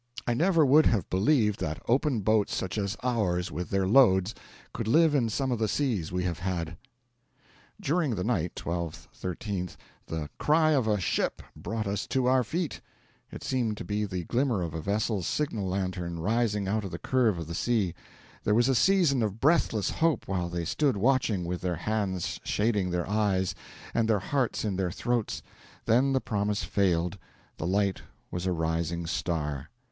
I 0.25 0.33
never 0.33 0.65
would 0.65 0.87
have 0.87 1.07
believed 1.11 1.59
that 1.59 1.79
open 1.87 2.21
boats 2.21 2.55
such 2.55 2.75
as 2.79 2.97
ours, 3.03 3.51
with 3.51 3.69
their 3.69 3.85
loads, 3.85 4.33
could 4.73 4.87
live 4.87 5.13
in 5.13 5.29
some 5.29 5.51
of 5.51 5.59
the 5.59 5.67
seas 5.67 6.11
we 6.11 6.23
have 6.23 6.39
had. 6.39 6.75
During 7.79 8.15
the 8.15 8.23
night, 8.23 8.55
12th 8.65 9.09
13th, 9.21 9.75
'the 10.07 10.27
cry 10.39 10.71
of 10.71 10.87
A 10.87 10.99
SHIP! 10.99 11.43
brought 11.55 11.85
us 11.85 12.07
to 12.07 12.25
our 12.25 12.43
feet.' 12.43 12.81
It 13.31 13.43
seemed 13.43 13.77
to 13.77 13.85
be 13.85 14.03
the 14.05 14.23
glimmer 14.23 14.63
of 14.63 14.73
a 14.73 14.81
vessel's 14.81 15.27
signal 15.27 15.67
lantern 15.67 16.17
rising 16.19 16.67
out 16.67 16.83
of 16.83 16.89
the 16.89 16.97
curve 16.97 17.37
of 17.37 17.45
the 17.45 17.53
sea. 17.53 17.93
There 18.43 18.55
was 18.55 18.67
a 18.69 18.73
season 18.73 19.21
of 19.21 19.39
breathless 19.39 19.91
hope 19.91 20.27
while 20.27 20.49
they 20.49 20.65
stood 20.65 20.97
watching, 20.97 21.45
with 21.45 21.61
their 21.61 21.75
hands 21.75 22.39
shading 22.43 22.89
their 22.89 23.07
eyes, 23.07 23.53
and 23.93 24.09
their 24.09 24.17
hearts 24.19 24.65
in 24.65 24.77
their 24.77 24.89
throats; 24.91 25.43
then 25.85 26.13
the 26.13 26.19
promise 26.21 26.63
failed: 26.63 27.19
the 27.57 27.67
light 27.67 28.01
was 28.31 28.47
a 28.47 28.51
rising 28.51 29.05
star. 29.05 29.69